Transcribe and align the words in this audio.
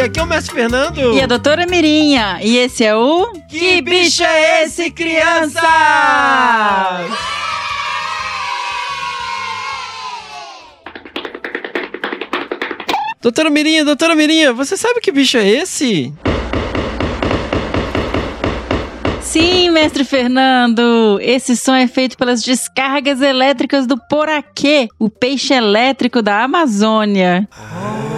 Aqui 0.00 0.20
é 0.20 0.22
o 0.22 0.26
Mestre 0.26 0.54
Fernando. 0.54 1.14
E 1.14 1.20
a 1.20 1.26
doutora 1.26 1.66
Mirinha. 1.66 2.38
E 2.42 2.58
esse 2.58 2.84
é 2.84 2.94
o. 2.94 3.32
Que, 3.48 3.58
que 3.58 3.82
bicho 3.82 4.22
é 4.22 4.64
esse, 4.64 4.90
crianças? 4.90 5.62
Doutora 13.22 13.50
Mirinha, 13.50 13.84
doutora 13.84 14.14
Mirinha, 14.14 14.52
você 14.52 14.76
sabe 14.76 15.00
que 15.00 15.10
bicho 15.10 15.36
é 15.36 15.48
esse? 15.48 16.12
Sim, 19.20 19.70
mestre 19.70 20.04
Fernando! 20.04 21.18
Esse 21.20 21.56
som 21.56 21.74
é 21.74 21.88
feito 21.88 22.16
pelas 22.16 22.40
descargas 22.40 23.20
elétricas 23.20 23.86
do 23.86 23.98
Poraquê, 24.08 24.88
o 24.98 25.10
peixe 25.10 25.52
elétrico 25.52 26.22
da 26.22 26.44
Amazônia. 26.44 27.48
Oh. 27.52 28.15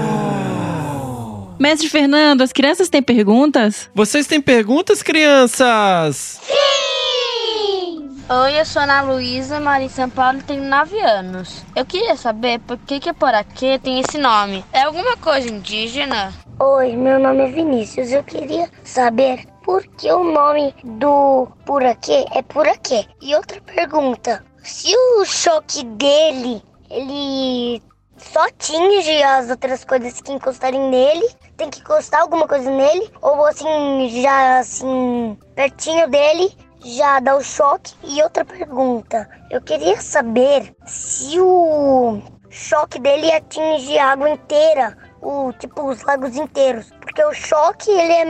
Mestre 1.58 1.88
Fernando, 1.88 2.42
as 2.42 2.52
crianças 2.52 2.88
têm 2.88 3.02
perguntas? 3.02 3.90
Vocês 3.92 4.28
têm 4.28 4.40
perguntas, 4.40 5.02
crianças? 5.02 6.40
Sim! 6.40 8.08
Oi, 8.30 8.60
eu 8.60 8.64
sou 8.64 8.82
Ana 8.82 9.02
Luísa, 9.02 9.58
moro 9.58 9.82
em 9.82 9.88
São 9.88 10.08
Paulo 10.08 10.38
e 10.38 10.42
tenho 10.42 10.62
9 10.62 11.00
anos. 11.00 11.64
Eu 11.74 11.84
queria 11.84 12.14
saber 12.14 12.60
por 12.60 12.78
que 12.78 13.00
que 13.00 13.12
Poraquê 13.12 13.76
tem 13.82 13.98
esse 13.98 14.18
nome. 14.18 14.64
É 14.72 14.82
alguma 14.82 15.16
coisa 15.16 15.48
indígena? 15.48 16.32
Oi, 16.60 16.94
meu 16.94 17.18
nome 17.18 17.48
é 17.48 17.50
Vinícius. 17.50 18.12
Eu 18.12 18.22
queria 18.22 18.70
saber 18.84 19.44
porque 19.64 20.12
o 20.12 20.22
nome 20.22 20.72
do 20.84 21.48
Puraquê 21.66 22.24
é 22.36 22.42
Puraquê. 22.42 23.04
E 23.20 23.34
outra 23.34 23.60
pergunta, 23.62 24.44
se 24.62 24.94
o 24.94 25.24
choque 25.24 25.82
dele, 25.84 26.62
ele 26.88 27.82
só 28.16 28.46
atinge 28.46 29.22
as 29.22 29.50
outras 29.50 29.84
coisas 29.84 30.20
que 30.20 30.32
encostarem 30.32 30.88
nele, 30.88 31.28
tem 31.58 31.68
que 31.68 31.80
encostar 31.80 32.22
alguma 32.22 32.48
coisa 32.48 32.70
nele, 32.70 33.10
ou 33.20 33.44
assim, 33.44 34.22
já 34.22 34.60
assim, 34.60 35.36
pertinho 35.54 36.08
dele, 36.08 36.56
já 36.82 37.20
dá 37.20 37.36
o 37.36 37.42
choque. 37.42 37.94
E 38.04 38.22
outra 38.22 38.44
pergunta, 38.44 39.28
eu 39.50 39.60
queria 39.60 40.00
saber 40.00 40.74
se 40.86 41.38
o 41.38 42.22
choque 42.48 42.98
dele 43.00 43.30
atinge 43.32 43.98
a 43.98 44.12
água 44.12 44.30
inteira 44.30 44.96
o 45.20 45.52
tipo 45.52 45.82
os 45.82 46.02
lagos 46.04 46.36
inteiros, 46.36 46.90
porque 47.00 47.24
o 47.24 47.34
choque 47.34 47.90
ele 47.90 48.12
é 48.12 48.24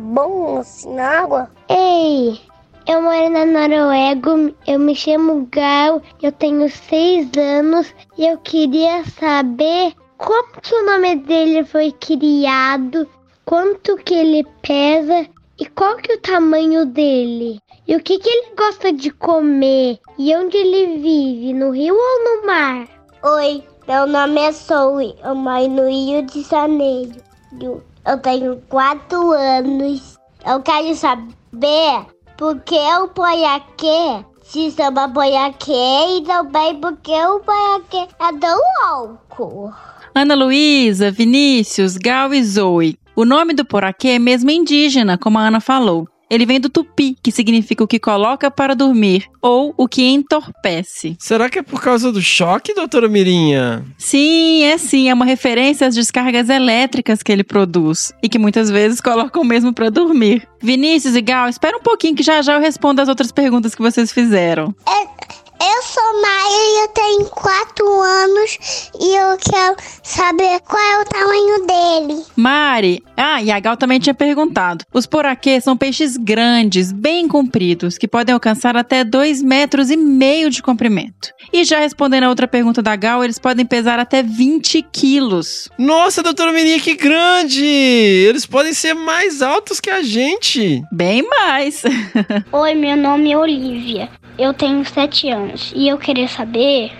bom 0.00 0.58
assim 0.58 0.94
na 0.94 1.20
água. 1.20 1.50
Ei, 1.68 2.40
eu 2.88 3.02
moro 3.02 3.28
na 3.28 3.44
Noruega, 3.44 4.54
eu 4.66 4.78
me 4.78 4.96
chamo 4.96 5.46
Gal, 5.52 6.00
eu 6.22 6.32
tenho 6.32 6.70
seis 6.70 7.28
anos 7.36 7.94
e 8.16 8.26
eu 8.26 8.38
queria 8.38 9.04
saber 9.04 9.94
como 10.22 10.60
que 10.62 10.72
o 10.72 10.86
nome 10.86 11.16
dele 11.16 11.64
foi 11.64 11.90
criado, 11.90 13.08
quanto 13.44 13.96
que 13.96 14.14
ele 14.14 14.46
pesa 14.62 15.26
e 15.58 15.66
qual 15.66 15.96
que 15.96 16.12
é 16.12 16.14
o 16.14 16.20
tamanho 16.20 16.86
dele. 16.86 17.60
E 17.88 17.96
o 17.96 18.00
que, 18.00 18.20
que 18.20 18.28
ele 18.28 18.54
gosta 18.56 18.92
de 18.92 19.10
comer? 19.10 19.98
E 20.16 20.34
onde 20.36 20.56
ele 20.56 20.98
vive? 20.98 21.52
No 21.52 21.72
rio 21.72 21.96
ou 21.96 22.24
no 22.24 22.46
mar? 22.46 22.86
Oi, 23.24 23.64
meu 23.88 24.06
nome 24.06 24.40
é 24.40 24.52
Zoe, 24.52 25.16
eu 25.24 25.34
moro 25.34 25.68
no 25.68 25.88
Rio 25.88 26.22
de 26.22 26.42
Janeiro. 26.42 27.20
Eu 28.06 28.18
tenho 28.22 28.62
quatro 28.68 29.32
anos. 29.32 30.16
Eu 30.46 30.62
quero 30.62 30.94
saber 30.94 32.06
por 32.36 32.60
que 32.60 32.78
o 32.78 33.08
poiaquê 33.08 34.24
se 34.44 34.70
chama 34.70 35.08
poiaquê 35.08 36.18
e 36.18 36.22
também 36.22 36.80
porque 36.80 37.12
o 37.12 37.40
poiaquê 37.40 38.06
é 38.20 38.38
tão 38.38 38.60
louco. 38.84 39.72
Ana 40.14 40.34
Luísa, 40.34 41.10
Vinícius, 41.10 41.96
Gal 41.96 42.34
e 42.34 42.44
Zoe. 42.44 42.98
O 43.16 43.24
nome 43.24 43.54
do 43.54 43.64
poraquê 43.64 44.08
é 44.08 44.18
mesmo 44.18 44.50
indígena, 44.50 45.16
como 45.16 45.38
a 45.38 45.46
Ana 45.46 45.60
falou. 45.60 46.06
Ele 46.30 46.46
vem 46.46 46.58
do 46.58 46.70
tupi, 46.70 47.14
que 47.22 47.30
significa 47.30 47.84
o 47.84 47.86
que 47.86 47.98
coloca 47.98 48.50
para 48.50 48.74
dormir, 48.74 49.26
ou 49.42 49.74
o 49.76 49.86
que 49.86 50.02
entorpece. 50.02 51.14
Será 51.18 51.50
que 51.50 51.58
é 51.58 51.62
por 51.62 51.82
causa 51.82 52.10
do 52.10 52.22
choque, 52.22 52.72
doutora 52.72 53.06
Mirinha? 53.06 53.84
Sim, 53.98 54.62
é 54.62 54.78
sim. 54.78 55.10
É 55.10 55.14
uma 55.14 55.26
referência 55.26 55.86
às 55.86 55.94
descargas 55.94 56.48
elétricas 56.48 57.22
que 57.22 57.30
ele 57.30 57.44
produz 57.44 58.14
e 58.22 58.30
que 58.30 58.38
muitas 58.38 58.70
vezes 58.70 58.98
colocam 58.98 59.44
mesmo 59.44 59.74
para 59.74 59.90
dormir. 59.90 60.48
Vinícius 60.62 61.16
e 61.16 61.20
Gal, 61.20 61.50
espera 61.50 61.76
um 61.76 61.82
pouquinho 61.82 62.16
que 62.16 62.22
já 62.22 62.40
já 62.40 62.54
eu 62.54 62.60
respondo 62.60 63.02
as 63.02 63.08
outras 63.08 63.30
perguntas 63.30 63.74
que 63.74 63.82
vocês 63.82 64.10
fizeram. 64.10 64.74
É, 64.88 65.06
eu 65.62 65.82
sou 65.82 66.20
Maia 66.20 66.50
e 66.50 66.82
eu 66.82 66.88
tenho 66.88 67.24
4 67.26 68.00
anos 68.00 68.58
e 69.00 69.14
eu 69.14 69.38
quero 69.38 69.76
saber 70.02 70.60
qual 70.60 70.82
é 70.82 71.00
o 71.00 71.04
tamanho 71.04 71.66
dele. 71.66 72.24
Mari, 72.34 73.02
ah, 73.16 73.40
e 73.40 73.50
a 73.50 73.60
Gal 73.60 73.76
também 73.76 74.00
tinha 74.00 74.14
perguntado. 74.14 74.84
Os 74.92 75.06
poraquês 75.06 75.62
são 75.62 75.76
peixes 75.76 76.16
grandes, 76.16 76.90
bem 76.90 77.28
compridos, 77.28 77.96
que 77.96 78.08
podem 78.08 78.32
alcançar 78.32 78.76
até 78.76 79.04
2 79.04 79.40
metros 79.42 79.90
e 79.90 79.96
meio 79.96 80.50
de 80.50 80.62
comprimento. 80.62 81.32
E 81.52 81.64
já 81.64 81.78
respondendo 81.78 82.24
a 82.24 82.28
outra 82.28 82.48
pergunta 82.48 82.82
da 82.82 82.96
Gal, 82.96 83.22
eles 83.22 83.38
podem 83.38 83.64
pesar 83.64 84.00
até 84.00 84.22
20 84.22 84.82
quilos. 84.90 85.68
Nossa, 85.78 86.22
doutora 86.22 86.52
Mirinha, 86.52 86.80
que 86.80 86.94
grande! 86.94 87.64
Eles 87.64 88.46
podem 88.46 88.72
ser 88.72 88.94
mais 88.94 89.42
altos 89.42 89.78
que 89.78 89.90
a 89.90 90.02
gente. 90.02 90.82
Bem 90.90 91.22
mais. 91.22 91.82
Oi, 92.50 92.74
meu 92.74 92.96
nome 92.96 93.32
é 93.32 93.38
Olivia. 93.38 94.08
Eu 94.38 94.54
tenho 94.54 94.84
7 94.84 95.28
anos 95.28 95.72
e 95.74 95.88
eu 95.88 95.98
queria 95.98 96.28
saber 96.28 96.92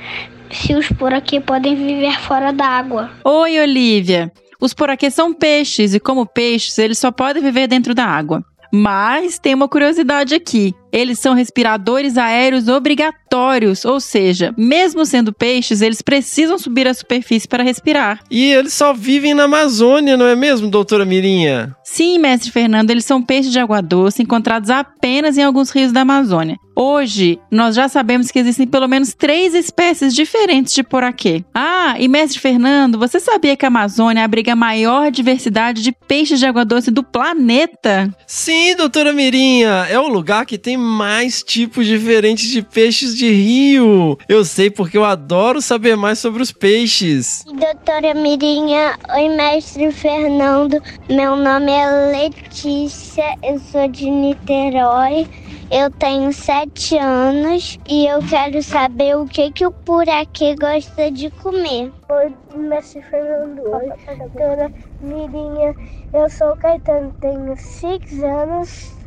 se 0.50 0.74
os 0.74 0.88
poraquê 0.88 1.40
podem 1.40 1.74
viver 1.74 2.18
fora 2.20 2.52
d'água. 2.52 3.10
Oi, 3.24 3.58
Olivia. 3.58 4.30
Os 4.60 4.74
poraquê 4.74 5.10
são 5.10 5.32
peixes 5.32 5.94
e, 5.94 6.00
como 6.00 6.26
peixes, 6.26 6.78
eles 6.78 6.98
só 6.98 7.10
podem 7.10 7.42
viver 7.42 7.66
dentro 7.66 7.94
da 7.94 8.04
água. 8.04 8.44
Mas 8.72 9.38
tem 9.38 9.54
uma 9.54 9.68
curiosidade 9.68 10.34
aqui. 10.34 10.74
Eles 10.92 11.18
são 11.18 11.34
respiradores 11.34 12.18
aéreos 12.18 12.68
obrigatórios, 12.68 13.84
ou 13.84 13.98
seja, 13.98 14.54
mesmo 14.58 15.06
sendo 15.06 15.32
peixes, 15.32 15.80
eles 15.80 16.02
precisam 16.02 16.58
subir 16.58 16.86
à 16.86 16.92
superfície 16.92 17.48
para 17.48 17.64
respirar. 17.64 18.20
E 18.30 18.52
eles 18.52 18.74
só 18.74 18.92
vivem 18.92 19.32
na 19.32 19.44
Amazônia, 19.44 20.16
não 20.16 20.26
é 20.26 20.36
mesmo, 20.36 20.68
doutora 20.68 21.04
Mirinha? 21.04 21.74
Sim, 21.82 22.18
mestre 22.18 22.50
Fernando, 22.50 22.90
eles 22.90 23.04
são 23.04 23.22
peixes 23.22 23.52
de 23.52 23.58
água 23.58 23.80
doce 23.80 24.22
encontrados 24.22 24.70
apenas 24.70 25.38
em 25.38 25.42
alguns 25.42 25.70
rios 25.70 25.92
da 25.92 26.02
Amazônia. 26.02 26.56
Hoje, 26.74 27.38
nós 27.50 27.74
já 27.74 27.86
sabemos 27.86 28.30
que 28.30 28.38
existem 28.38 28.66
pelo 28.66 28.88
menos 28.88 29.12
três 29.12 29.54
espécies 29.54 30.14
diferentes 30.14 30.72
de 30.72 30.82
poraquê. 30.82 31.44
Ah, 31.54 31.96
e 31.98 32.08
mestre 32.08 32.40
Fernando, 32.40 32.98
você 32.98 33.20
sabia 33.20 33.56
que 33.56 33.66
a 33.66 33.68
Amazônia 33.68 34.24
abriga 34.24 34.54
a 34.54 34.56
maior 34.56 35.10
diversidade 35.10 35.82
de 35.82 35.92
peixes 35.92 36.38
de 36.38 36.46
água 36.46 36.64
doce 36.64 36.90
do 36.90 37.02
planeta? 37.02 38.10
Sim, 38.26 38.74
doutora 38.74 39.12
Mirinha, 39.12 39.86
é 39.90 40.00
o 40.00 40.08
lugar 40.08 40.46
que 40.46 40.56
tem 40.56 40.78
mais 40.82 41.42
tipos 41.42 41.86
diferentes 41.86 42.50
de 42.50 42.60
peixes 42.62 43.16
de 43.16 43.30
rio. 43.30 44.18
Eu 44.28 44.44
sei 44.44 44.70
porque 44.70 44.98
eu 44.98 45.04
adoro 45.04 45.62
saber 45.62 45.96
mais 45.96 46.18
sobre 46.18 46.42
os 46.42 46.52
peixes. 46.52 47.44
Doutora 47.46 48.14
Mirinha, 48.14 48.98
oi 49.14 49.28
mestre 49.28 49.90
Fernando, 49.92 50.82
meu 51.08 51.36
nome 51.36 51.70
é 51.72 52.10
Letícia, 52.12 53.24
eu 53.42 53.58
sou 53.58 53.88
de 53.88 54.10
Niterói. 54.10 55.26
Eu 55.70 55.90
tenho 55.90 56.30
sete 56.34 56.98
anos 56.98 57.78
e 57.88 58.06
eu 58.06 58.18
quero 58.28 58.62
saber 58.62 59.16
o 59.16 59.24
que, 59.24 59.50
que 59.50 59.64
o 59.64 59.70
Puraquê 59.70 60.54
gosta 60.54 61.10
de 61.10 61.30
comer. 61.30 61.90
Oi, 62.10 62.34
mestre 62.54 63.00
Fernando. 63.00 63.60
Oi, 63.60 64.16
doutora 64.18 64.70
Mirinha. 65.00 65.74
Eu 66.12 66.28
sou 66.28 66.52
o 66.52 66.56
Caetano, 66.56 67.14
tenho 67.20 67.56
seis 67.56 68.22
anos 68.22 69.01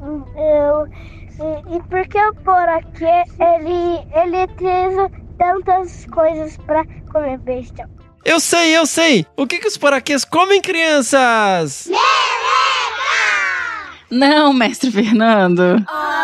eu, 0.00 0.86
e, 1.40 1.76
e 1.76 1.82
porque 1.88 2.18
o 2.18 2.34
poraquê, 2.36 3.24
ele, 3.38 4.06
ele 4.14 4.46
teve 4.56 5.08
tantas 5.38 6.06
coisas 6.06 6.56
para 6.58 6.84
comer 7.12 7.38
besta. 7.38 7.88
Eu 8.24 8.40
sei, 8.40 8.76
eu 8.76 8.86
sei! 8.86 9.26
O 9.36 9.46
que, 9.46 9.58
que 9.58 9.68
os 9.68 9.76
poraquês 9.76 10.24
comem, 10.24 10.60
crianças? 10.60 11.88
Não, 14.10 14.52
mestre 14.52 14.90
Fernando. 14.90 15.84
Oh. 15.88 16.17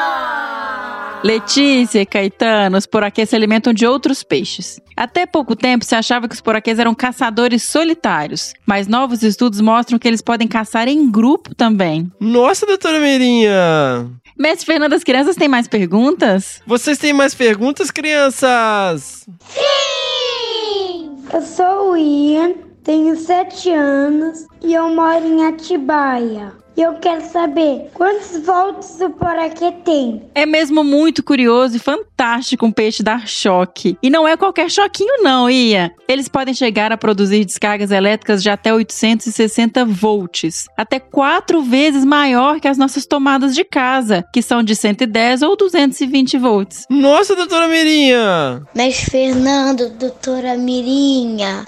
Letícia 1.25 2.03
e 2.03 2.05
Caetano, 2.05 2.77
os 2.77 2.85
poraquês 2.85 3.31
se 3.31 3.35
alimentam 3.35 3.73
de 3.73 3.87
outros 3.87 4.23
peixes. 4.23 4.79
Até 4.95 5.25
pouco 5.25 5.57
tempo 5.57 5.83
se 5.83 5.95
achava 5.95 6.29
que 6.29 6.35
os 6.35 6.41
poraquês 6.43 6.79
eram 6.79 6.95
caçadores 6.95 7.63
solitários, 7.63 8.53
mas 8.67 8.87
novos 8.87 9.23
estudos 9.23 9.59
mostram 9.59 9.99
que 9.99 10.07
eles 10.07 10.21
podem 10.21 10.47
caçar 10.47 10.87
em 10.87 11.11
grupo 11.11 11.55
também. 11.55 12.13
Nossa, 12.21 12.67
doutora 12.67 13.01
Meirinha! 13.01 14.11
Mestre 14.39 14.67
Fernando, 14.67 14.93
as 14.93 15.03
crianças 15.03 15.35
têm 15.35 15.49
mais 15.49 15.67
perguntas? 15.67 16.61
Vocês 16.67 16.99
têm 16.99 17.15
mais 17.15 17.35
perguntas, 17.35 17.91
crianças? 17.91 19.27
Sim! 19.49 21.17
Eu 21.33 21.41
sou 21.41 21.93
o 21.93 21.97
Ian, 21.97 22.53
tenho 22.83 23.17
sete 23.17 23.71
anos 23.71 24.47
e 24.63 24.75
eu 24.75 24.95
moro 24.95 25.25
em 25.25 25.47
Atibaia. 25.47 26.53
E 26.77 26.83
eu 26.83 26.95
quero 26.95 27.25
saber 27.29 27.91
quantos 27.95 28.45
volts 28.45 29.01
o 29.01 29.11
poraquê 29.11 29.73
tem. 29.85 30.23
É 30.35 30.45
mesmo 30.45 30.83
muito 30.83 31.23
curioso 31.23 31.77
e 31.77 31.79
fantástico 31.79 32.67
um 32.67 32.73
peixe 32.73 33.03
dar 33.03 33.29
choque. 33.29 33.97
E 34.03 34.11
não 34.11 34.27
é 34.27 34.37
qualquer 34.37 34.71
choquinho 34.71 35.23
não, 35.23 35.49
Ia. 35.49 35.93
Eles 36.09 36.29
podem 36.29 36.53
chegar 36.53 36.91
a 36.91 36.97
produzir 36.97 37.45
descargas 37.45 37.91
elétricas 37.91 38.43
de 38.43 38.51
até 38.51 38.75
860 38.75 39.85
volts, 39.85 40.67
até 40.77 40.99
quatro 40.99 41.63
vezes 41.63 42.05
maior 42.05 42.61
que 42.61 42.69
as 42.69 42.79
nossas 42.79 43.07
tomadas 43.07 43.55
de 43.55 43.65
casa, 43.65 44.25
que 44.33 44.43
são 44.43 44.63
de 44.63 44.75
110 44.75 45.43
ou 45.43 45.57
220 45.57 46.39
volts. 46.39 46.87
Nossa, 46.91 47.37
doutora 47.37 47.69
Mirinha! 47.69 48.63
Mas 48.75 49.01
Fernando, 49.01 49.91
doutora 49.91 50.57
Mirinha, 50.57 51.65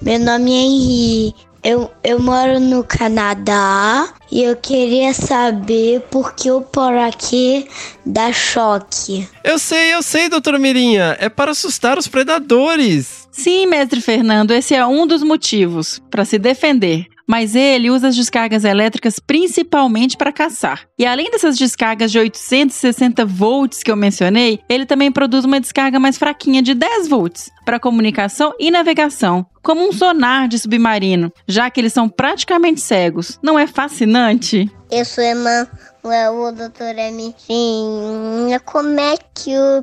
meu 0.00 0.18
nome 0.18 0.52
é 0.52 0.62
Henri. 0.62 1.34
Eu, 1.68 1.90
eu 2.04 2.20
moro 2.20 2.60
no 2.60 2.84
Canadá 2.84 4.14
e 4.30 4.40
eu 4.40 4.54
queria 4.54 5.12
saber 5.12 6.00
por 6.02 6.32
que 6.32 6.48
o 6.48 6.60
poraquê 6.60 7.66
dá 8.04 8.32
choque. 8.32 9.28
Eu 9.42 9.58
sei, 9.58 9.92
eu 9.92 10.00
sei, 10.00 10.28
doutora 10.28 10.60
Mirinha. 10.60 11.16
É 11.18 11.28
para 11.28 11.50
assustar 11.50 11.98
os 11.98 12.06
predadores. 12.06 13.26
Sim, 13.32 13.66
mestre 13.66 14.00
Fernando, 14.00 14.52
esse 14.52 14.76
é 14.76 14.86
um 14.86 15.08
dos 15.08 15.24
motivos 15.24 16.00
para 16.08 16.24
se 16.24 16.38
defender 16.38 17.08
mas 17.26 17.54
ele 17.54 17.90
usa 17.90 18.08
as 18.08 18.16
descargas 18.16 18.64
elétricas 18.64 19.18
principalmente 19.18 20.16
para 20.16 20.32
caçar. 20.32 20.86
E 20.98 21.04
além 21.04 21.30
dessas 21.30 21.58
descargas 21.58 22.12
de 22.12 22.18
860 22.18 23.24
volts 23.24 23.82
que 23.82 23.90
eu 23.90 23.96
mencionei, 23.96 24.60
ele 24.68 24.86
também 24.86 25.10
produz 25.10 25.44
uma 25.44 25.60
descarga 25.60 25.98
mais 25.98 26.16
fraquinha 26.16 26.62
de 26.62 26.74
10 26.74 27.08
volts 27.08 27.50
para 27.64 27.80
comunicação 27.80 28.54
e 28.60 28.70
navegação, 28.70 29.44
como 29.62 29.86
um 29.86 29.92
sonar 29.92 30.46
de 30.46 30.58
submarino, 30.58 31.32
já 31.48 31.68
que 31.68 31.80
eles 31.80 31.92
são 31.92 32.08
praticamente 32.08 32.80
cegos. 32.80 33.38
Não 33.42 33.58
é 33.58 33.66
fascinante? 33.66 34.70
Eu 34.90 35.04
sou 35.04 35.24
Emma 35.24 35.68
o 36.08 36.52
doutor 36.52 36.94
Mirinha, 36.94 38.60
como 38.60 39.00
é 39.00 39.16
que 39.34 39.58
o 39.58 39.82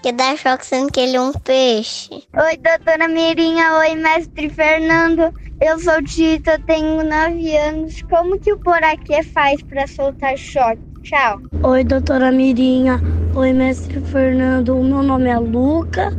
que 0.00 0.12
dá 0.12 0.36
choque 0.36 0.64
sendo 0.64 0.92
que 0.92 1.00
ele 1.00 1.16
é 1.16 1.20
um 1.20 1.32
peixe? 1.32 2.10
Oi, 2.10 2.56
doutora 2.58 3.08
Mirinha, 3.08 3.78
oi, 3.78 3.96
mestre 3.96 4.48
Fernando. 4.50 5.34
Eu 5.60 5.78
sou 5.80 6.00
Tita, 6.04 6.60
tenho 6.60 7.02
9 7.02 7.56
anos. 7.56 8.02
Como 8.02 8.38
que 8.38 8.52
o 8.52 8.58
poraquê 8.58 9.24
faz 9.24 9.60
para 9.62 9.86
soltar 9.88 10.36
choque? 10.36 10.78
Tchau. 11.02 11.40
Oi, 11.64 11.82
doutora 11.82 12.30
Mirinha. 12.30 13.00
Oi, 13.34 13.52
mestre 13.52 14.00
Fernando. 14.00 14.76
O 14.78 14.84
meu 14.84 15.02
nome 15.02 15.28
é 15.28 15.38
Luca. 15.38 16.12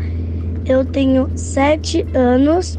Eu 0.66 0.84
tenho 0.84 1.32
7 1.38 2.06
anos. 2.14 2.78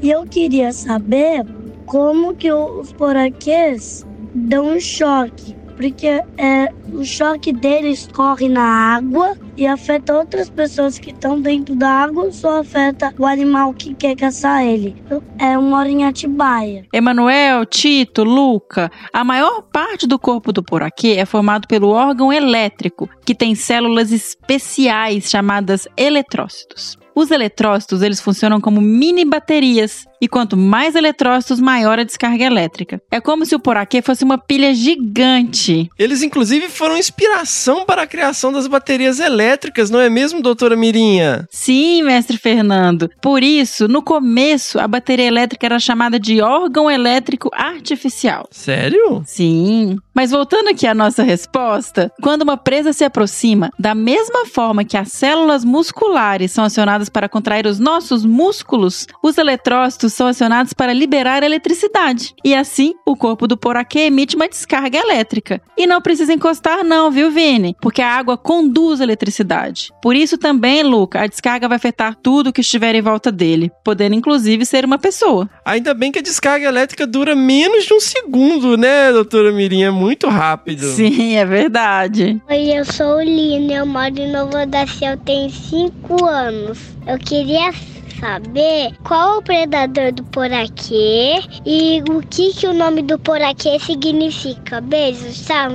E 0.00 0.10
eu 0.10 0.24
queria 0.26 0.72
saber 0.72 1.44
como 1.86 2.36
que 2.36 2.52
os 2.52 2.92
poraquês 2.92 4.06
dão 4.36 4.78
choque 4.78 5.56
porque 5.76 6.06
é, 6.38 6.72
o 6.92 7.04
choque 7.04 7.52
deles 7.52 8.08
corre 8.12 8.48
na 8.48 8.96
água 8.96 9.36
e 9.56 9.66
afeta 9.66 10.16
outras 10.16 10.48
pessoas 10.48 10.98
que 10.98 11.10
estão 11.10 11.40
dentro 11.40 11.76
da 11.76 11.88
água, 11.88 12.32
só 12.32 12.60
afeta 12.60 13.14
o 13.18 13.26
animal 13.26 13.72
que 13.74 13.94
quer 13.94 14.16
caçar 14.16 14.64
ele. 14.64 14.96
É 15.38 15.56
uma 15.56 15.78
hora 15.78 15.88
em 15.88 16.04
Atibaia. 16.04 16.86
Emanuel, 16.92 17.64
Tito, 17.66 18.24
Luca, 18.24 18.90
a 19.12 19.22
maior 19.22 19.62
parte 19.62 20.06
do 20.06 20.18
corpo 20.18 20.52
do 20.52 20.62
poraquê 20.62 21.16
é 21.18 21.26
formado 21.26 21.68
pelo 21.68 21.90
órgão 21.90 22.32
elétrico, 22.32 23.08
que 23.24 23.34
tem 23.34 23.54
células 23.54 24.10
especiais 24.10 25.28
chamadas 25.28 25.86
eletrócitos. 25.96 26.96
Os 27.14 27.30
eletrócitos, 27.30 28.02
eles 28.02 28.20
funcionam 28.20 28.60
como 28.60 28.78
mini 28.78 29.24
baterias 29.24 30.04
e 30.20 30.28
quanto 30.28 30.56
mais 30.56 30.94
eletrócitos, 30.94 31.60
maior 31.60 31.98
a 31.98 32.04
descarga 32.04 32.44
elétrica. 32.44 33.00
É 33.10 33.20
como 33.20 33.44
se 33.44 33.54
o 33.54 33.60
poraquê 33.60 34.02
fosse 34.02 34.24
uma 34.24 34.38
pilha 34.38 34.74
gigante. 34.74 35.88
Eles 35.98 36.22
inclusive 36.22 36.68
foram 36.68 36.96
inspiração 36.96 37.84
para 37.84 38.02
a 38.02 38.06
criação 38.06 38.52
das 38.52 38.66
baterias 38.66 39.20
elétricas, 39.20 39.90
não 39.90 40.00
é 40.00 40.08
mesmo, 40.08 40.42
doutora 40.42 40.76
Mirinha? 40.76 41.46
Sim, 41.50 42.02
mestre 42.02 42.38
Fernando. 42.38 43.10
Por 43.20 43.42
isso, 43.42 43.88
no 43.88 44.02
começo, 44.02 44.78
a 44.78 44.86
bateria 44.86 45.26
elétrica 45.26 45.66
era 45.66 45.78
chamada 45.78 46.18
de 46.18 46.40
órgão 46.40 46.90
elétrico 46.90 47.50
artificial. 47.52 48.46
Sério? 48.50 49.22
Sim. 49.26 49.96
Mas 50.14 50.30
voltando 50.30 50.68
aqui 50.68 50.86
à 50.86 50.94
nossa 50.94 51.22
resposta, 51.22 52.10
quando 52.22 52.42
uma 52.42 52.56
presa 52.56 52.92
se 52.92 53.04
aproxima, 53.04 53.70
da 53.78 53.94
mesma 53.94 54.46
forma 54.46 54.84
que 54.84 54.96
as 54.96 55.12
células 55.12 55.64
musculares 55.64 56.52
são 56.52 56.64
acionadas 56.64 57.08
para 57.08 57.28
contrair 57.28 57.66
os 57.66 57.78
nossos 57.78 58.24
músculos, 58.24 59.06
os 59.22 59.36
eletrócitos 59.36 60.05
são 60.12 60.26
acionados 60.26 60.72
para 60.72 60.92
liberar 60.92 61.42
eletricidade. 61.42 62.34
E 62.44 62.54
assim, 62.54 62.94
o 63.06 63.16
corpo 63.16 63.46
do 63.46 63.56
poraquê 63.56 64.00
emite 64.00 64.36
uma 64.36 64.48
descarga 64.48 64.98
elétrica. 64.98 65.60
E 65.76 65.86
não 65.86 66.00
precisa 66.00 66.32
encostar 66.32 66.84
não, 66.84 67.10
viu, 67.10 67.30
Vini? 67.30 67.76
Porque 67.80 68.02
a 68.02 68.10
água 68.10 68.36
conduz 68.36 69.00
a 69.00 69.04
eletricidade. 69.04 69.90
Por 70.02 70.14
isso 70.14 70.38
também, 70.38 70.82
Luca, 70.82 71.22
a 71.22 71.26
descarga 71.26 71.68
vai 71.68 71.76
afetar 71.76 72.16
tudo 72.22 72.52
que 72.52 72.60
estiver 72.60 72.94
em 72.94 73.02
volta 73.02 73.30
dele, 73.30 73.70
podendo 73.84 74.14
inclusive 74.14 74.64
ser 74.64 74.84
uma 74.84 74.98
pessoa. 74.98 75.48
Ainda 75.64 75.94
bem 75.94 76.10
que 76.12 76.18
a 76.18 76.22
descarga 76.22 76.66
elétrica 76.66 77.06
dura 77.06 77.34
menos 77.34 77.84
de 77.84 77.94
um 77.94 78.00
segundo, 78.00 78.76
né, 78.76 79.12
doutora 79.12 79.52
Mirinha? 79.52 79.86
É 79.88 79.90
muito 79.90 80.28
rápido. 80.28 80.86
Sim, 80.86 81.36
é 81.36 81.44
verdade. 81.44 82.40
Oi, 82.48 82.78
eu 82.78 82.84
sou 82.84 83.16
o 83.16 83.22
Lina, 83.22 83.74
eu 83.74 83.86
moro 83.86 84.18
em 84.18 84.32
Novo 84.32 84.56
Odacel, 84.56 85.12
eu 85.12 85.18
tenho 85.18 85.50
5 85.50 86.24
anos. 86.24 86.78
Eu 87.06 87.18
queria 87.18 87.72
saber 88.20 88.94
qual 89.04 89.34
é 89.34 89.38
o 89.38 89.42
predador 89.42 90.12
do 90.12 90.24
poraquê 90.24 91.40
e 91.64 92.02
o 92.08 92.20
que, 92.20 92.52
que 92.52 92.66
o 92.66 92.72
nome 92.72 93.02
do 93.02 93.18
poraquê 93.18 93.78
significa. 93.78 94.80
Beijos, 94.80 95.46
tchau. 95.46 95.70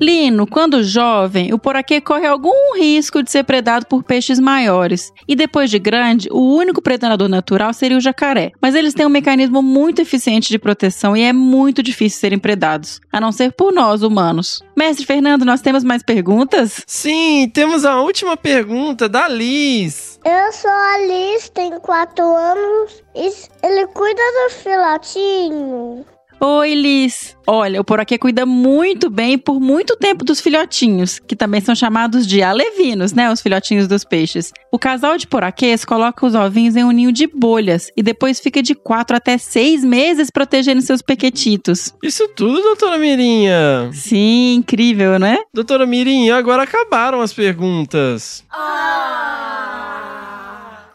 Lino, 0.00 0.46
quando 0.46 0.82
jovem, 0.82 1.52
o 1.52 1.58
poraquê 1.58 2.00
corre 2.00 2.26
algum 2.26 2.76
risco 2.76 3.22
de 3.22 3.30
ser 3.30 3.44
predado 3.44 3.86
por 3.86 4.02
peixes 4.02 4.38
maiores. 4.38 5.12
E 5.26 5.34
depois 5.34 5.70
de 5.70 5.78
grande, 5.78 6.28
o 6.30 6.56
único 6.56 6.82
predador 6.82 7.28
natural 7.28 7.72
seria 7.72 7.96
o 7.96 8.00
jacaré. 8.00 8.52
Mas 8.60 8.74
eles 8.74 8.94
têm 8.94 9.06
um 9.06 9.10
mecanismo 9.10 9.62
muito 9.62 10.00
eficiente 10.00 10.48
de 10.48 10.58
proteção 10.58 11.16
e 11.16 11.22
é 11.22 11.32
muito 11.32 11.82
difícil 11.82 12.20
serem 12.20 12.38
predados, 12.38 13.00
a 13.12 13.20
não 13.20 13.32
ser 13.32 13.52
por 13.52 13.72
nós, 13.72 14.02
humanos. 14.02 14.62
Mestre 14.76 15.06
Fernando, 15.06 15.44
nós 15.44 15.60
temos 15.60 15.84
mais 15.84 16.02
perguntas? 16.02 16.82
Sim, 16.86 17.50
temos 17.52 17.84
a 17.84 18.00
última 18.00 18.36
pergunta 18.36 19.08
da 19.08 19.28
Liz. 19.28 20.13
Eu 20.24 20.52
sou 20.52 20.70
a 20.70 20.98
Liz, 21.06 21.50
tenho 21.50 21.78
quatro 21.80 22.24
anos 22.24 23.02
e 23.14 23.30
ele 23.62 23.86
cuida 23.88 24.22
do 24.22 24.54
filhotinho. 24.54 26.06
Oi, 26.40 26.74
Liz. 26.74 27.36
Olha, 27.46 27.80
o 27.80 27.84
Poraquê 27.84 28.16
cuida 28.18 28.46
muito 28.46 29.10
bem 29.10 29.36
por 29.36 29.60
muito 29.60 29.96
tempo 29.96 30.24
dos 30.24 30.40
filhotinhos, 30.40 31.18
que 31.18 31.36
também 31.36 31.60
são 31.60 31.74
chamados 31.74 32.26
de 32.26 32.42
alevinos, 32.42 33.12
né? 33.12 33.30
Os 33.30 33.42
filhotinhos 33.42 33.86
dos 33.86 34.02
peixes. 34.02 34.50
O 34.72 34.78
casal 34.78 35.18
de 35.18 35.26
poraquês 35.26 35.84
coloca 35.84 36.24
os 36.24 36.34
ovinhos 36.34 36.74
em 36.74 36.84
um 36.84 36.90
ninho 36.90 37.12
de 37.12 37.26
bolhas 37.26 37.90
e 37.94 38.02
depois 38.02 38.40
fica 38.40 38.62
de 38.62 38.74
quatro 38.74 39.16
até 39.16 39.36
seis 39.36 39.84
meses 39.84 40.30
protegendo 40.30 40.80
seus 40.80 41.02
pequetitos. 41.02 41.94
Isso 42.02 42.28
tudo, 42.28 42.62
doutora 42.62 42.98
Mirinha? 42.98 43.90
Sim, 43.92 44.54
incrível, 44.54 45.18
né? 45.18 45.38
Doutora 45.52 45.86
Mirinha, 45.86 46.36
agora 46.36 46.62
acabaram 46.62 47.20
as 47.20 47.32
perguntas. 47.32 48.42
Ah! 48.50 49.93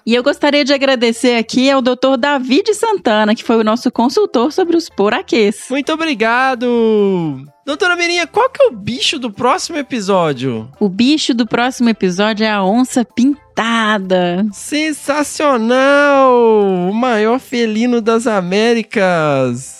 E 0.09 0.15
eu 0.15 0.23
gostaria 0.23 0.65
de 0.65 0.73
agradecer 0.73 1.35
aqui 1.35 1.69
ao 1.69 1.83
Dr. 1.83 2.17
David 2.17 2.73
Santana, 2.73 3.35
que 3.35 3.43
foi 3.43 3.57
o 3.57 3.63
nosso 3.63 3.91
consultor 3.91 4.51
sobre 4.51 4.75
os 4.75 4.89
poraquês. 4.89 5.67
Muito 5.69 5.93
obrigado! 5.93 7.45
Doutora 7.63 7.95
Mirinha, 7.95 8.25
qual 8.25 8.49
que 8.49 8.63
é 8.63 8.65
o 8.65 8.71
bicho 8.71 9.19
do 9.19 9.29
próximo 9.31 9.77
episódio? 9.77 10.67
O 10.79 10.89
bicho 10.89 11.35
do 11.35 11.45
próximo 11.45 11.89
episódio 11.89 12.43
é 12.43 12.49
a 12.49 12.63
onça 12.63 13.05
pintada. 13.05 14.47
Sensacional! 14.51 15.69
O 16.89 16.91
maior 16.91 17.39
felino 17.39 18.01
das 18.01 18.25
Américas. 18.25 19.78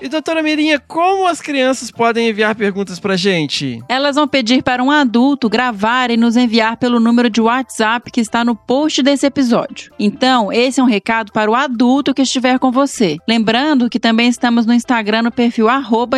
E 0.00 0.08
doutora 0.08 0.42
Mirinha, 0.42 0.78
como 0.78 1.26
as 1.26 1.40
crianças 1.40 1.90
podem 1.90 2.28
enviar 2.28 2.54
perguntas 2.54 3.00
pra 3.00 3.16
gente? 3.16 3.82
Elas 3.88 4.14
vão 4.14 4.28
pedir 4.28 4.62
para 4.62 4.82
um 4.82 4.90
adulto 4.90 5.48
gravar 5.48 6.10
e 6.10 6.16
nos 6.16 6.36
enviar 6.36 6.76
pelo 6.76 7.00
número 7.00 7.28
de 7.28 7.40
WhatsApp 7.40 8.10
que 8.10 8.20
está 8.20 8.44
no 8.44 8.54
post 8.54 9.02
desse 9.02 9.26
episódio. 9.26 9.92
Então, 9.98 10.52
esse 10.52 10.78
é 10.78 10.82
um 10.82 10.86
recado 10.86 11.32
para 11.32 11.50
o 11.50 11.54
adulto 11.54 12.14
que 12.14 12.22
estiver 12.22 12.58
com 12.60 12.70
você. 12.70 13.16
Lembrando 13.26 13.90
que 13.90 13.98
também 13.98 14.28
estamos 14.28 14.64
no 14.66 14.72
Instagram 14.72 15.22
no 15.22 15.32
perfil 15.32 15.66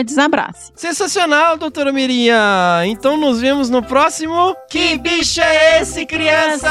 Desabrace. 0.05 0.73
Sensacional, 0.77 1.57
doutora 1.57 1.93
Mirinha! 1.93 2.37
Então 2.85 3.17
nos 3.17 3.41
vemos 3.41 3.71
no 3.71 3.83
próximo. 3.83 4.55
Que 4.69 4.99
bicho 4.99 5.41
é 5.41 5.81
esse, 5.81 6.05
criança? 6.05 6.69